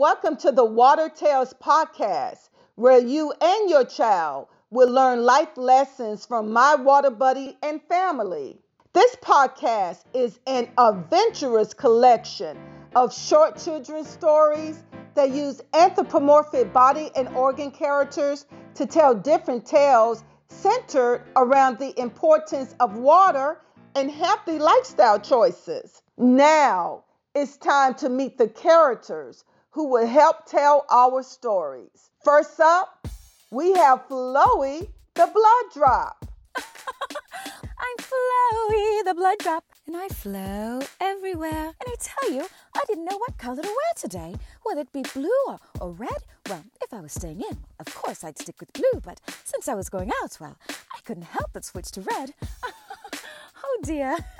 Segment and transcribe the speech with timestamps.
[0.00, 6.24] Welcome to the Water Tales podcast, where you and your child will learn life lessons
[6.24, 8.58] from my water buddy and family.
[8.94, 12.58] This podcast is an adventurous collection
[12.96, 14.82] of short children's stories
[15.16, 22.74] that use anthropomorphic body and organ characters to tell different tales centered around the importance
[22.80, 23.60] of water
[23.94, 26.00] and healthy lifestyle choices.
[26.16, 27.04] Now,
[27.34, 32.10] it's time to meet the characters who will help tell our stories.
[32.24, 33.06] First up,
[33.50, 36.26] we have Floey, the blood drop.
[36.56, 41.66] I'm Floey, the blood drop, and I flow everywhere.
[41.66, 45.02] And I tell you, I didn't know what color to wear today, whether it be
[45.14, 46.24] blue or, or red.
[46.48, 49.74] Well, if I was staying in, of course I'd stick with blue, but since I
[49.74, 52.34] was going out, well, I couldn't help but switch to red.
[53.64, 54.16] oh dear.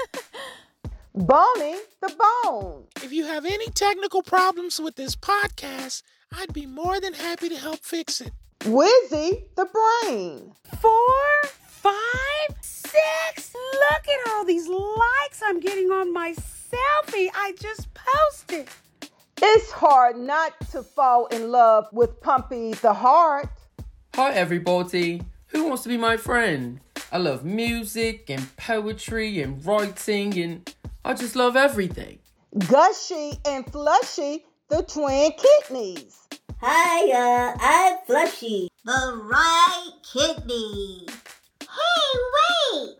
[1.21, 2.85] Bonnie, the bone.
[3.03, 7.57] If you have any technical problems with this podcast, I'd be more than happy to
[7.57, 8.33] help fix it.
[8.61, 10.55] Wizzy, the brain.
[10.81, 13.53] Four, five, six.
[13.55, 18.69] Look at all these likes I'm getting on my selfie I just posted.
[19.43, 23.51] It's hard not to fall in love with Pumpy the Heart.
[24.15, 25.21] Hi, everybody.
[25.48, 26.81] Who wants to be my friend?
[27.13, 32.19] I love music and poetry and writing, and I just love everything.
[32.69, 36.19] Gushy and Flushy, the twin kidneys.
[36.61, 41.07] Hiya, I'm Flushy, the right kidney.
[41.63, 42.97] Hey, wait!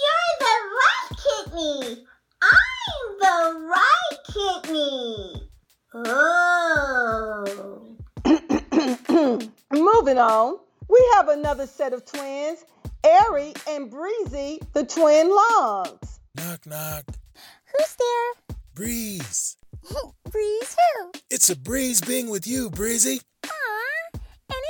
[0.00, 2.06] You're the right kidney.
[2.40, 4.18] I'm the right
[4.62, 5.50] kidney.
[5.92, 7.96] Oh.
[9.72, 10.58] Moving on,
[10.88, 12.64] we have another set of twins,
[13.04, 16.20] Airy and Breezy, the twin lungs.
[16.36, 17.04] Knock, knock.
[18.80, 18.86] Who's there?
[18.86, 19.56] Breeze.
[20.30, 21.12] Breeze who?
[21.30, 23.20] It's a breeze being with you, Breezy.
[23.44, 24.22] Aw, and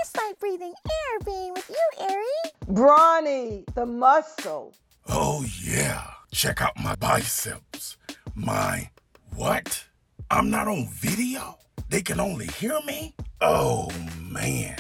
[0.03, 2.53] it's like breathing air being with you, Airy.
[2.67, 4.75] Brawny, the muscle.
[5.09, 6.03] Oh, yeah.
[6.33, 7.97] Check out my biceps.
[8.35, 8.91] My
[9.35, 9.85] what?
[10.31, 11.59] I'm not on video?
[11.89, 13.15] They can only hear me?
[13.41, 13.91] Oh,
[14.21, 14.77] man.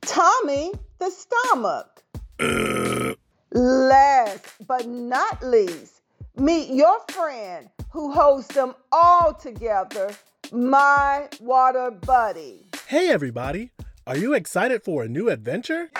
[0.00, 2.02] Tommy, the stomach.
[2.40, 3.14] Uh,
[3.52, 6.00] Last but not least,
[6.36, 10.10] meet your friend who holds them all together,
[10.50, 12.66] my water buddy.
[12.86, 13.70] Hey everybody!
[14.06, 15.90] Are you excited for a new adventure?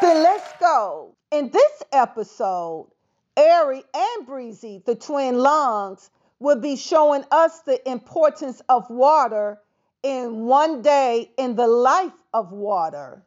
[0.00, 1.14] Then let's go.
[1.30, 2.88] In this episode,
[3.36, 9.60] Airy and Breezy, the twin lungs, will be showing us the importance of water
[10.02, 13.22] in one day in the life of water.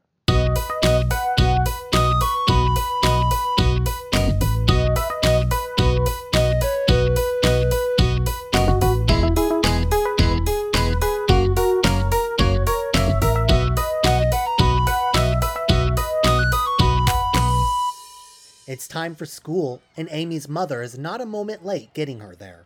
[18.95, 22.65] Time for school, and Amy's mother is not a moment late getting her there.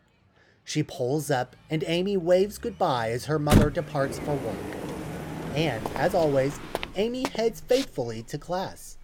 [0.63, 4.55] She pulls up, and Amy waves goodbye as her mother departs for work.
[5.55, 6.59] And, as always,
[6.95, 8.99] Amy heads faithfully to class.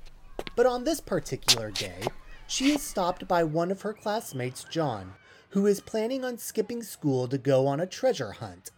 [0.56, 2.04] But on this particular day,
[2.46, 5.16] she is stopped by one of her classmates, John,
[5.50, 8.70] who is planning on skipping school to go on a treasure hunt.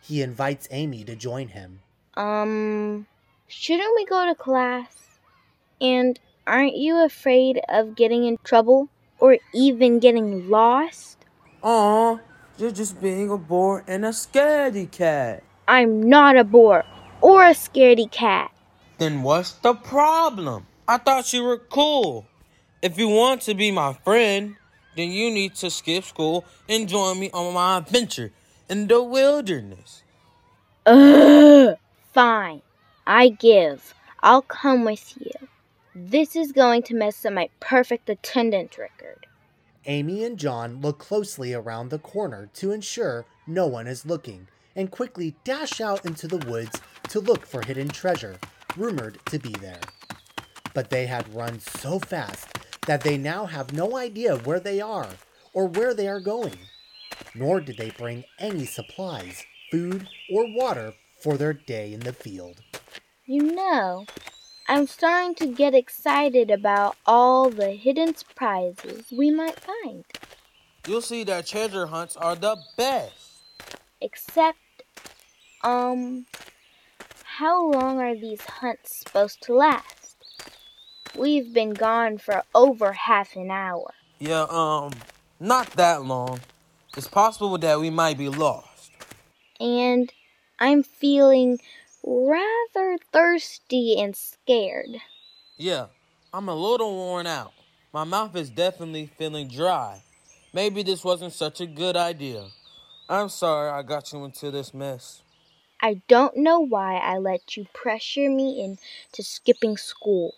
[0.00, 1.80] He invites Amy to join him.
[2.16, 3.06] Um,
[3.46, 5.18] shouldn't we go to class?
[5.82, 6.18] And
[6.50, 8.88] aren't you afraid of getting in trouble
[9.20, 11.24] or even getting lost?
[11.62, 12.18] Aw,
[12.58, 15.44] you're just being a bore and a scaredy cat.
[15.68, 16.84] I'm not a bore
[17.20, 18.50] or a scaredy cat.
[18.98, 20.66] Then what's the problem?
[20.88, 22.26] I thought you were cool.
[22.82, 24.56] If you want to be my friend,
[24.96, 28.32] then you need to skip school and join me on my adventure
[28.68, 30.02] in the wilderness.
[30.84, 31.76] Ugh.
[32.12, 32.62] Fine,
[33.06, 33.94] I give.
[34.20, 35.30] I'll come with you.
[35.94, 39.26] This is going to mess up my perfect attendance record.
[39.86, 44.46] Amy and John look closely around the corner to ensure no one is looking
[44.76, 48.38] and quickly dash out into the woods to look for hidden treasure,
[48.76, 49.80] rumored to be there.
[50.74, 52.46] But they had run so fast
[52.86, 55.08] that they now have no idea where they are
[55.54, 56.56] or where they are going.
[57.34, 62.62] Nor did they bring any supplies, food, or water for their day in the field.
[63.26, 64.06] You know,
[64.70, 70.04] I'm starting to get excited about all the hidden prizes we might find.
[70.86, 73.42] You'll see that treasure hunts are the best.
[74.00, 74.60] Except,
[75.64, 76.26] um,
[77.24, 80.14] how long are these hunts supposed to last?
[81.18, 83.92] We've been gone for over half an hour.
[84.20, 84.92] Yeah, um,
[85.40, 86.38] not that long.
[86.96, 88.92] It's possible that we might be lost.
[89.58, 90.12] And
[90.60, 91.58] I'm feeling
[92.04, 95.00] rather thirsty and scared.
[95.56, 95.86] Yeah,
[96.32, 97.52] I'm a little worn out.
[97.92, 100.02] My mouth is definitely feeling dry.
[100.52, 102.44] Maybe this wasn't such a good idea.
[103.08, 105.22] I'm sorry I got you into this mess.
[105.82, 110.34] I don't know why I let you pressure me into skipping school.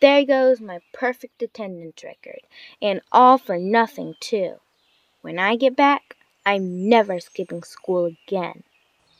[0.00, 2.40] There goes my perfect attendance record,
[2.80, 4.54] and all for nothing, too.
[5.20, 6.16] When I get back,
[6.46, 8.62] I'm never skipping school again.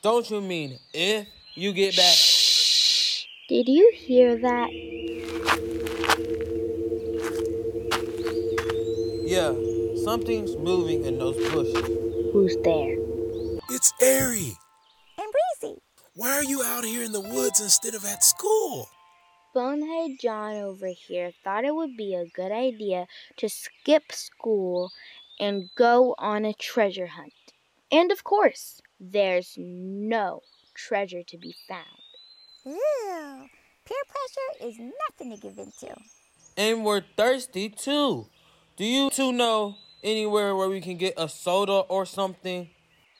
[0.02, 1.26] Don't you mean if
[1.58, 2.14] you get back?
[2.14, 3.24] Shh.
[3.48, 4.70] Did you hear that?
[9.24, 9.52] Yeah,
[10.04, 12.32] something's moving in those bushes.
[12.32, 12.96] Who's there?
[13.70, 14.52] It's Airy.
[15.18, 15.26] And
[15.60, 15.82] Breezy.
[16.14, 18.88] Why are you out here in the woods instead of at school?
[19.52, 23.06] Bonehead John over here thought it would be a good idea
[23.38, 24.92] to skip school
[25.40, 27.32] and go on a treasure hunt.
[27.90, 30.42] And of course, there's no
[30.78, 31.84] treasure to be found.
[32.64, 33.48] Ew.
[33.84, 35.94] Peer pressure is nothing to give in to.
[36.56, 38.26] And we're thirsty too.
[38.76, 42.68] Do you two know anywhere where we can get a soda or something?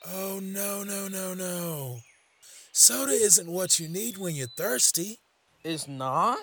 [0.07, 1.99] Oh, no, no, no, no.
[2.73, 5.19] Soda isn't what you need when you're thirsty.
[5.65, 6.39] It's not?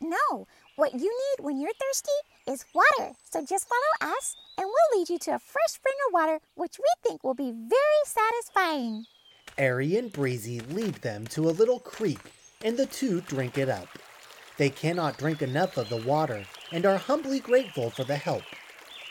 [0.00, 0.46] No,
[0.76, 2.12] what you need when you're thirsty
[2.46, 3.12] is water.
[3.30, 6.78] So just follow us and we'll lead you to a fresh spring of water, which
[6.78, 9.06] we think will be very satisfying.
[9.58, 12.20] Airy and Breezy lead them to a little creek,
[12.62, 13.88] and the two drink it up.
[14.58, 18.42] They cannot drink enough of the water and are humbly grateful for the help.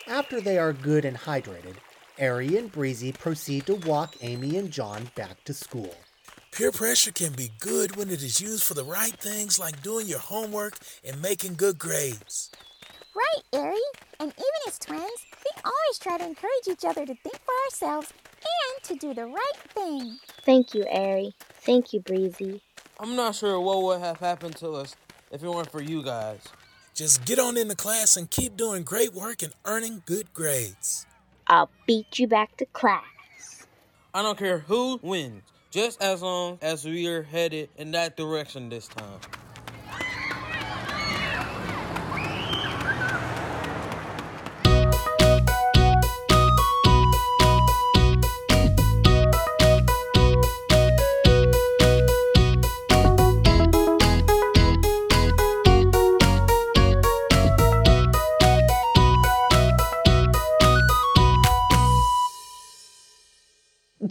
[0.07, 1.77] After they are good and hydrated,
[2.19, 5.95] Airy and Breezy proceed to walk Amy and John back to school.
[6.51, 10.05] Peer pressure can be good when it is used for the right things like doing
[10.05, 12.51] your homework and making good grades.
[13.15, 13.81] Right, Airy.
[14.19, 18.13] And even as twins, we always try to encourage each other to think for ourselves
[18.45, 20.17] and to do the right thing.
[20.43, 21.33] Thank you, Airy.
[21.39, 22.61] Thank you, Breezy.
[22.99, 24.95] I'm not sure what would have happened to us
[25.31, 26.41] if it weren't for you guys.
[26.93, 31.05] Just get on in the class and keep doing great work and earning good grades.
[31.47, 33.03] I'll beat you back to class.
[34.13, 38.69] I don't care who wins, just as long as we are headed in that direction
[38.69, 39.19] this time.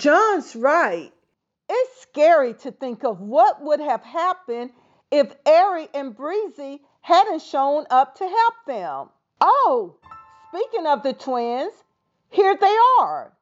[0.04, 1.10] John's right.
[1.66, 4.68] It's scary to think of what would have happened
[5.10, 9.08] if Airy and Breezy hadn't shown up to help them.
[9.40, 9.96] Oh,
[10.50, 11.72] speaking of the twins,
[12.28, 13.32] here they are.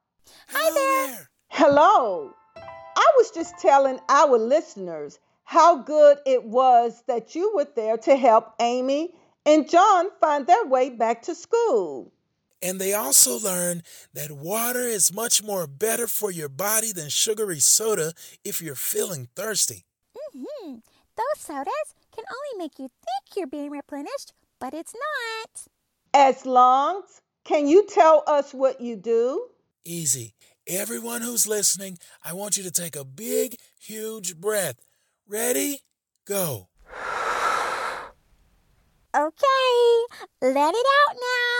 [0.47, 1.29] Hi there.
[1.49, 2.33] Hello.
[2.55, 8.15] I was just telling our listeners how good it was that you were there to
[8.15, 9.13] help Amy
[9.45, 12.13] and John find their way back to school.
[12.63, 17.59] And they also learn that water is much more better for your body than sugary
[17.59, 18.13] soda
[18.45, 19.83] if you're feeling thirsty.
[20.15, 20.75] Mm-hmm.
[21.17, 25.65] Those sodas can only make you think you're being replenished, but it's not.
[26.13, 27.01] As long,
[27.43, 29.47] can you tell us what you do?
[29.83, 30.33] Easy.
[30.65, 34.77] Everyone who's listening, I want you to take a big, huge breath.
[35.27, 35.81] Ready?
[36.25, 36.69] Go.
[39.15, 40.05] Okay,
[40.41, 41.52] let it out now.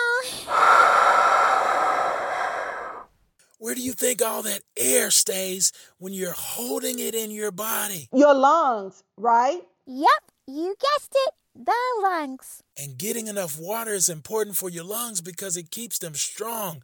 [3.59, 8.09] Where do you think all that air stays when you're holding it in your body?
[8.13, 9.61] Your lungs, right?
[9.85, 12.61] Yep, you guessed it, the lungs.
[12.77, 16.83] And getting enough water is important for your lungs because it keeps them strong.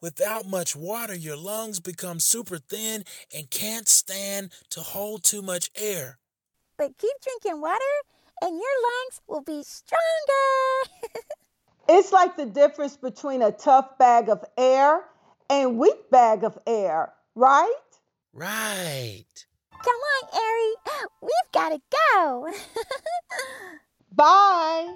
[0.00, 5.70] Without much water, your lungs become super thin and can't stand to hold too much
[5.74, 6.18] air.
[6.76, 7.78] But keep drinking water
[8.40, 10.90] and your lungs will be stronger.
[11.88, 15.00] it's like the difference between a tough bag of air
[15.48, 17.74] and weak bag of air, right?
[18.32, 19.24] Right.
[19.72, 21.06] Come on, Airy.
[21.22, 21.80] We've got to
[22.14, 22.52] go.
[24.12, 24.94] Bye.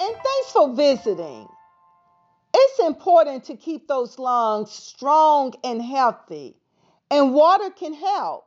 [0.00, 1.46] And thanks for visiting.
[2.54, 6.56] It's important to keep those lungs strong and healthy,
[7.10, 8.46] and water can help.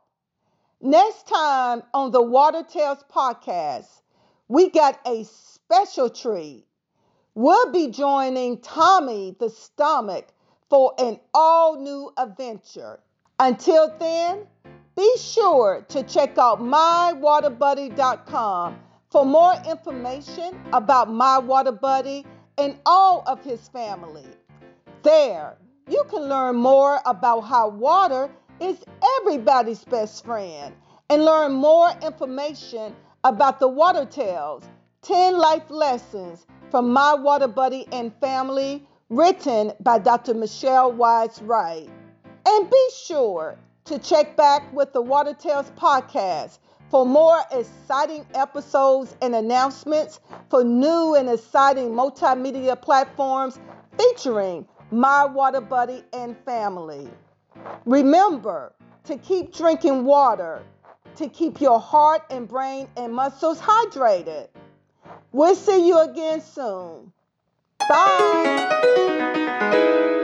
[0.80, 3.88] Next time on the Water Tales podcast,
[4.48, 6.66] we got a special treat.
[7.36, 10.28] We'll be joining Tommy the Stomach
[10.70, 13.00] for an all new adventure.
[13.40, 14.46] Until then,
[14.94, 18.78] be sure to check out mywaterbuddy.com
[19.10, 22.24] for more information about My Water Buddy
[22.56, 24.28] and all of his family.
[25.02, 25.56] There,
[25.90, 28.78] you can learn more about how water is
[29.18, 30.72] everybody's best friend
[31.10, 34.62] and learn more information about the Water Tales
[35.02, 40.34] 10 Life Lessons from My Water Buddy and Family, written by Dr.
[40.34, 41.88] Michele Wise Wright.
[42.48, 46.58] And be sure to check back with the Water Tales podcast
[46.90, 50.18] for more exciting episodes and announcements
[50.50, 53.60] for new and exciting multimedia platforms
[53.96, 57.08] featuring My Water Buddy and Family.
[57.86, 58.72] Remember
[59.04, 60.60] to keep drinking water
[61.14, 64.48] to keep your heart and brain and muscles hydrated.
[65.34, 67.12] We'll see you again soon.
[67.88, 70.20] Bye.